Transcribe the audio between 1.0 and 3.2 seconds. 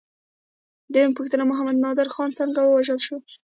پوښتنه: محمد نادر خان څنګه ووژل شو؟